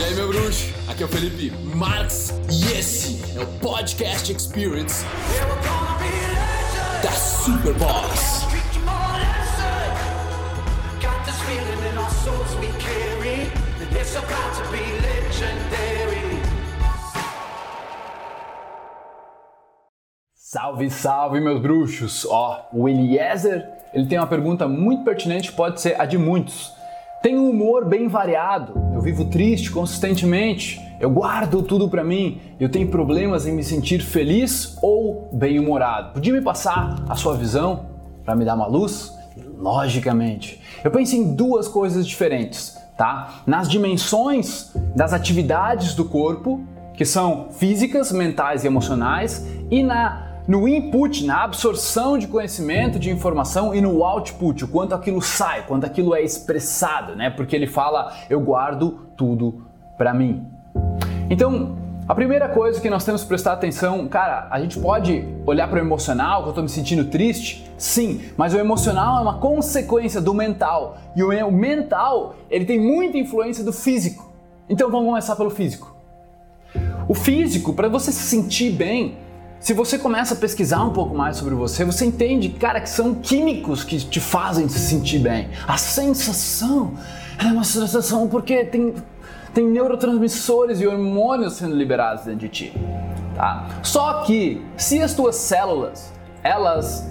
[0.00, 0.72] E aí, meu bruxo?
[0.88, 5.04] Aqui é o Felipe Marx e esse é o Podcast Experience
[7.04, 8.46] da Superboss.
[20.34, 22.24] Salve, salve, meus bruxos!
[22.24, 26.72] Ó, o Eliezer, ele tem uma pergunta muito pertinente, pode ser a de muitos.
[27.22, 32.68] Tenho um humor bem variado, eu vivo triste consistentemente, eu guardo tudo pra mim, eu
[32.68, 36.12] tenho problemas em me sentir feliz ou bem-humorado.
[36.12, 37.86] Podia me passar a sua visão
[38.22, 39.10] para me dar uma luz?
[39.58, 40.60] Logicamente.
[40.84, 43.42] Eu penso em duas coisas diferentes, tá?
[43.46, 46.62] Nas dimensões das atividades do corpo,
[46.94, 53.08] que são físicas, mentais e emocionais, e na no input, na absorção de conhecimento, de
[53.08, 57.30] informação e no output, o quanto aquilo sai, quanto aquilo é expressado, né?
[57.30, 59.64] Porque ele fala, eu guardo tudo
[59.96, 60.44] para mim.
[61.30, 61.78] Então,
[62.08, 65.76] a primeira coisa que nós temos que prestar atenção, cara, a gente pode olhar para
[65.76, 70.20] o emocional, que eu estou me sentindo triste, sim, mas o emocional é uma consequência
[70.20, 74.32] do mental e o mental ele tem muita influência do físico.
[74.68, 75.94] Então vamos começar pelo físico.
[77.06, 79.16] O físico, para você se sentir bem,
[79.60, 83.14] se você começa a pesquisar um pouco mais sobre você, você entende, cara, que são
[83.14, 85.50] químicos que te fazem se sentir bem.
[85.68, 86.94] A sensação
[87.38, 88.94] é uma sensação porque tem,
[89.52, 92.72] tem neurotransmissores e hormônios sendo liberados dentro de ti.
[93.36, 93.68] Tá?
[93.82, 96.10] Só que se as tuas células
[96.42, 97.06] elas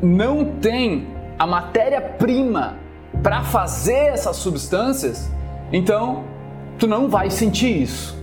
[0.00, 2.76] não têm a matéria-prima
[3.24, 5.28] para fazer essas substâncias,
[5.72, 6.22] então
[6.78, 8.17] tu não vai sentir isso.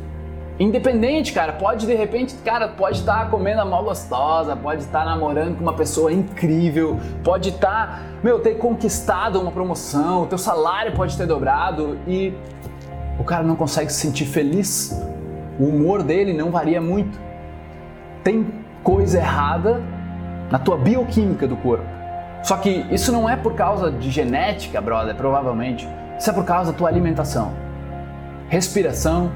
[0.58, 5.00] Independente, cara, pode de repente, cara, pode estar tá comendo a mal gostosa, pode estar
[5.00, 10.28] tá namorando com uma pessoa incrível, pode estar, tá, meu, ter conquistado uma promoção, o
[10.28, 12.33] teu salário pode ter dobrado e
[13.20, 14.98] o cara não consegue se sentir feliz.
[15.59, 17.20] O humor dele não varia muito.
[18.23, 18.48] Tem
[18.81, 19.81] coisa errada
[20.49, 21.86] na tua bioquímica do corpo.
[22.44, 25.88] Só que isso não é por causa de genética, brother, provavelmente.
[26.17, 27.52] Isso é por causa da tua alimentação,
[28.48, 29.32] respiração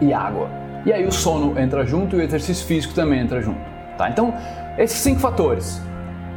[0.00, 0.59] e água.
[0.84, 3.60] E aí o sono entra junto e o exercício físico também entra junto.
[3.98, 4.08] Tá?
[4.08, 4.34] Então,
[4.78, 5.80] esses cinco fatores.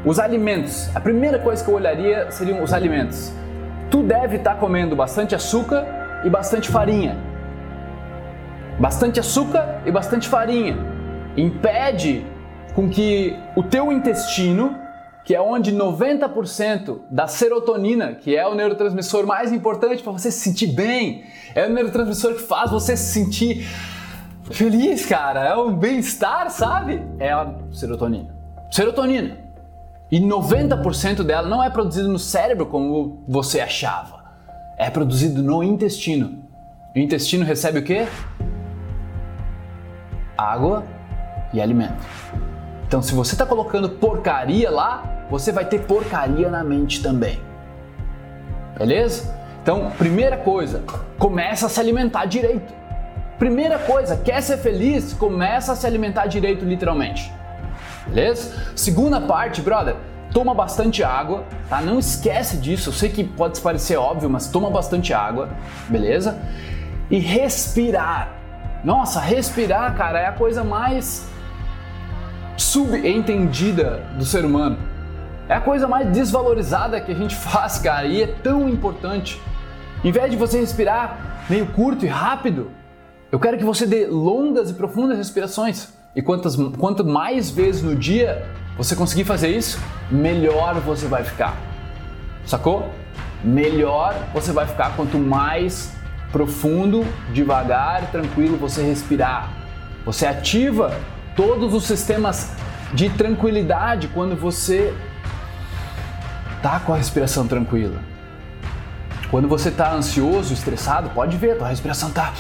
[0.06, 0.94] Os alimentos.
[0.94, 3.34] A primeira coisa que eu olharia seriam os alimentos.
[3.90, 5.86] Tu deve estar tá comendo bastante açúcar
[6.26, 7.18] e bastante farinha.
[8.80, 10.78] Bastante açúcar e bastante farinha.
[11.38, 12.26] Impede
[12.76, 14.76] com que o teu intestino,
[15.24, 20.40] que é onde 90% da serotonina, que é o neurotransmissor mais importante para você se
[20.40, 21.24] sentir bem,
[21.56, 23.66] é o neurotransmissor que faz você se sentir
[24.52, 25.42] feliz, cara.
[25.42, 27.02] É um bem-estar, sabe?
[27.20, 28.36] É a serotonina.
[28.72, 29.38] Serotonina.
[30.12, 34.24] E 90% dela não é produzido no cérebro como você achava.
[34.78, 36.44] É produzido no intestino.
[36.96, 38.08] O intestino recebe o quê?
[40.38, 40.84] Água
[41.52, 42.06] e alimento.
[42.86, 47.40] Então, se você está colocando porcaria lá, você vai ter porcaria na mente também.
[48.78, 49.36] Beleza?
[49.64, 50.84] Então, primeira coisa,
[51.18, 52.72] começa a se alimentar direito.
[53.38, 55.14] Primeira coisa, quer ser feliz?
[55.14, 57.32] Começa a se alimentar direito, literalmente.
[58.08, 58.54] Beleza?
[58.76, 59.96] Segunda parte, brother,
[60.32, 61.82] toma bastante água, tá?
[61.82, 62.90] Não esquece disso.
[62.90, 65.50] Eu sei que pode parecer óbvio, mas toma bastante água,
[65.88, 66.40] beleza?
[67.10, 68.34] E respirar.
[68.84, 71.28] Nossa, respirar, cara, é a coisa mais
[72.58, 74.78] subentendida do ser humano.
[75.48, 79.42] É a coisa mais desvalorizada que a gente faz, cara, e é tão importante.
[80.04, 82.72] Em vez de você respirar meio curto e rápido,
[83.34, 85.88] eu quero que você dê longas e profundas respirações.
[86.16, 88.46] E quantas, quanto mais vezes no dia
[88.78, 89.80] você conseguir fazer isso,
[90.12, 91.58] melhor você vai ficar.
[92.46, 92.94] Sacou?
[93.44, 95.94] Melhor você vai ficar quanto mais
[96.32, 99.52] profundo, devagar e tranquilo você respirar.
[100.06, 100.96] Você ativa
[101.36, 102.52] todos os sistemas
[102.94, 104.94] de tranquilidade quando você
[106.62, 107.98] tá com a respiração tranquila.
[109.32, 112.32] Quando você tá ansioso, estressado, pode ver, tua respiração tá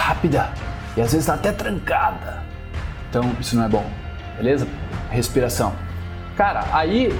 [0.00, 0.48] rápida
[0.96, 2.42] e às vezes tá até trancada.
[3.08, 3.86] Então isso não é bom,
[4.36, 4.66] beleza?
[5.10, 5.72] Respiração.
[6.36, 7.16] Cara, aí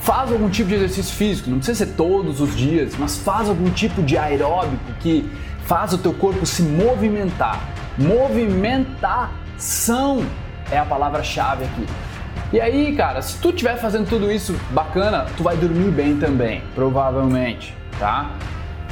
[0.00, 3.70] faz algum tipo de exercício físico, não precisa ser todos os dias, mas faz algum
[3.70, 5.28] tipo de aeróbico que
[5.64, 7.58] faz o teu corpo se movimentar.
[7.98, 10.24] Movimentação
[10.70, 11.84] é a palavra-chave aqui.
[12.52, 16.62] E aí, cara, se tu estiver fazendo tudo isso bacana, tu vai dormir bem também,
[16.74, 18.30] provavelmente, tá?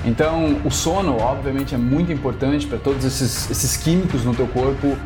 [0.05, 4.97] Então, o sono, obviamente, é muito importante para todos esses, esses químicos no teu corpo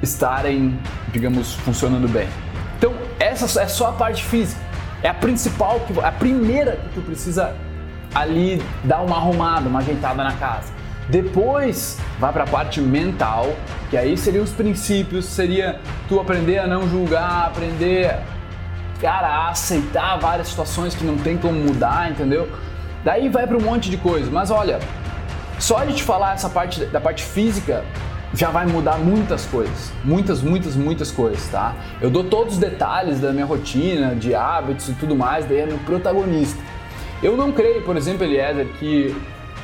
[0.00, 0.78] estarem,
[1.12, 2.28] digamos, funcionando bem.
[2.78, 4.60] Então, essa é só a parte física.
[5.02, 7.54] É a principal, a primeira que tu precisa
[8.14, 10.72] ali dar uma arrumada, uma ajeitada na casa.
[11.08, 13.54] Depois vai para a parte mental,
[13.90, 18.16] que aí seriam os princípios, seria tu aprender a não julgar, aprender
[19.00, 22.48] cara, a aceitar várias situações que não tem como mudar, entendeu?
[23.06, 24.28] Daí vai para um monte de coisa.
[24.32, 24.80] Mas olha,
[25.60, 27.84] só de te falar essa parte da parte física
[28.34, 31.76] já vai mudar muitas coisas, muitas, muitas, muitas coisas, tá?
[32.00, 35.66] Eu dou todos os detalhes da minha rotina, de hábitos e tudo mais, daí é
[35.66, 36.60] meu protagonista.
[37.22, 39.14] Eu não creio, por exemplo, Eliezer, que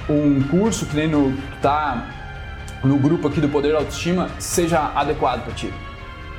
[0.08, 2.06] um curso que nem no tá
[2.84, 5.74] no grupo aqui do Poder da Autoestima seja adequado para ti.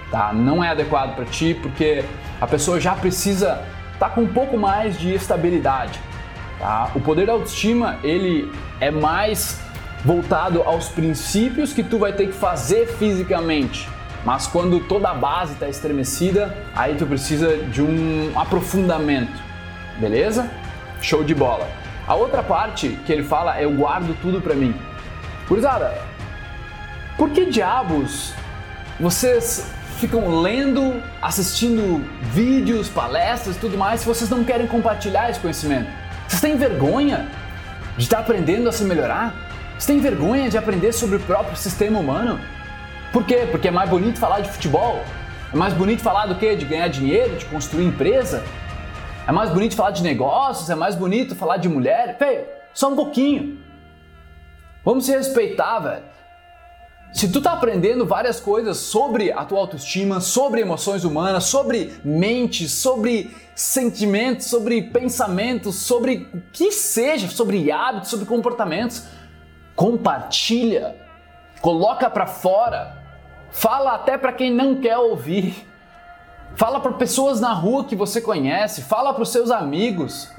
[0.09, 0.31] Tá?
[0.31, 2.05] Não é adequado para ti porque
[2.39, 3.61] a pessoa já precisa
[3.93, 5.99] estar tá com um pouco mais de estabilidade.
[6.59, 6.91] Tá?
[6.95, 9.59] O Poder da Autoestima ele é mais
[10.03, 13.87] voltado aos princípios que tu vai ter que fazer fisicamente.
[14.25, 19.41] Mas quando toda a base está estremecida, aí tu precisa de um aprofundamento.
[19.99, 20.49] Beleza?
[21.01, 21.67] Show de bola.
[22.07, 24.75] A outra parte que ele fala é eu guardo tudo para mim.
[25.47, 25.97] Curizada,
[27.17, 28.33] por que diabos
[28.99, 29.69] vocês
[29.99, 35.89] ficam lendo, assistindo vídeos, palestras tudo mais se vocês não querem compartilhar esse conhecimento?
[36.27, 37.29] Vocês têm vergonha
[37.97, 39.33] de estar aprendendo a se melhorar?
[39.71, 42.39] Vocês têm vergonha de aprender sobre o próprio sistema humano?
[43.11, 43.47] Por quê?
[43.49, 45.03] Porque é mais bonito falar de futebol?
[45.53, 46.55] É mais bonito falar do que?
[46.55, 48.43] De ganhar dinheiro, de construir empresa?
[49.27, 52.17] É mais bonito falar de negócios, é mais bonito falar de mulher.
[52.17, 53.59] Feio, só um pouquinho.
[54.83, 56.03] Vamos se respeitar, velho.
[57.13, 62.67] Se tu tá aprendendo várias coisas sobre a tua autoestima, sobre emoções humanas, sobre mente,
[62.67, 69.03] sobre sentimentos, sobre pensamentos, sobre o que seja, sobre hábitos, sobre comportamentos,
[69.75, 70.95] compartilha,
[71.61, 72.97] coloca para fora,
[73.51, 75.67] fala até para quem não quer ouvir.
[76.55, 80.31] Fala para pessoas na rua que você conhece, fala para os seus amigos.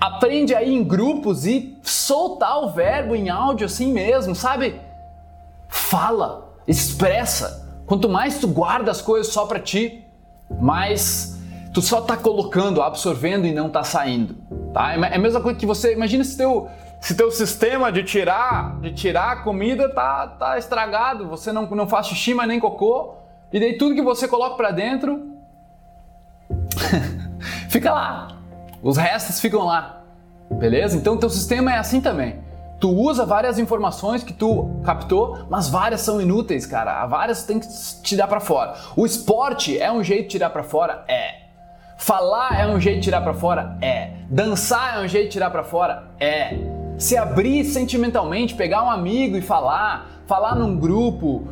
[0.00, 4.89] Aprende aí em grupos e soltar o verbo em áudio assim mesmo, sabe?
[5.70, 7.82] Fala, expressa.
[7.86, 10.04] Quanto mais tu guarda as coisas só para ti,
[10.60, 11.38] mais
[11.72, 14.36] tu só tá colocando, absorvendo e não tá saindo,
[14.74, 14.92] tá?
[14.94, 16.68] É a mesma coisa que você, imagina se teu
[17.00, 21.88] se teu sistema de tirar, de tirar a comida tá, tá estragado, você não, não
[21.88, 23.14] faz xixi, mas nem cocô,
[23.50, 25.30] e daí tudo que você coloca para dentro
[27.70, 28.28] fica lá.
[28.82, 30.02] Os restos ficam lá.
[30.50, 30.96] Beleza?
[30.96, 32.40] Então teu sistema é assim também.
[32.80, 37.06] Tu usa várias informações que tu captou, mas várias são inúteis, cara.
[37.06, 37.68] Várias tem que
[38.02, 38.74] tirar para fora.
[38.96, 41.04] O esporte é um jeito de tirar para fora?
[41.06, 41.40] É.
[41.98, 43.76] Falar é um jeito de tirar para fora?
[43.82, 44.12] É.
[44.30, 46.04] Dançar é um jeito de tirar para fora?
[46.18, 46.56] É.
[46.96, 51.46] Se abrir sentimentalmente, pegar um amigo e falar, falar num grupo,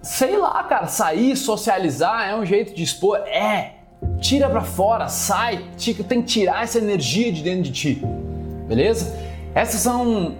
[0.00, 3.18] sei lá, cara, sair, socializar é um jeito de expor?
[3.26, 3.81] É.
[4.22, 5.64] Tira pra fora, sai,
[6.08, 8.02] tem que tirar essa energia de dentro de ti.
[8.68, 9.18] Beleza?
[9.52, 10.36] Essas são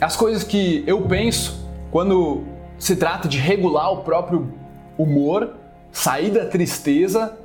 [0.00, 2.44] as coisas que eu penso quando
[2.78, 4.52] se trata de regular o próprio
[4.98, 5.54] humor,
[5.90, 7.36] sair da tristeza.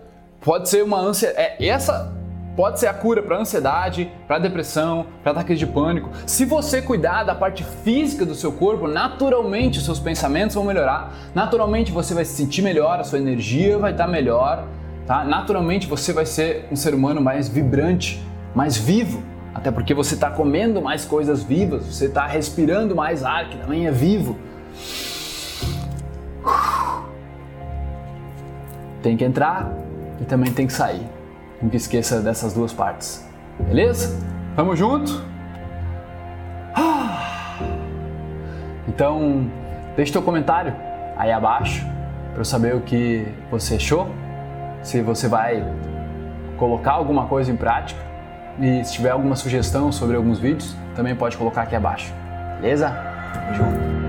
[0.42, 1.34] Pode ser uma ânsia.
[1.38, 2.14] É, essa
[2.58, 6.10] pode ser a cura para ansiedade, para depressão, para ataques de pânico.
[6.26, 11.14] Se você cuidar da parte física do seu corpo, naturalmente os seus pensamentos vão melhorar,
[11.34, 14.68] naturalmente você vai se sentir melhor, a sua energia vai estar melhor,
[15.10, 15.24] tá?
[15.24, 18.24] Naturalmente você vai ser um ser humano mais vibrante,
[18.54, 19.24] mais vivo,
[19.56, 23.88] até porque você está comendo mais coisas vivas, você está respirando mais ar que também
[23.88, 24.38] é vivo.
[29.02, 29.74] Tem que entrar
[30.22, 31.08] e também tem que sair.
[31.60, 33.28] Nunca esqueça dessas duas partes.
[33.60, 34.16] Beleza?
[34.56, 35.24] Tamo junto?
[38.88, 39.50] Então,
[39.96, 40.76] deixe teu comentário
[41.16, 41.86] aí abaixo
[42.32, 44.10] para eu saber o que você achou.
[44.82, 45.64] Se você vai
[46.58, 48.00] colocar alguma coisa em prática
[48.60, 52.14] e se tiver alguma sugestão sobre alguns vídeos, também pode colocar aqui abaixo.
[52.60, 52.90] Beleza?
[53.34, 54.09] Tamo junto.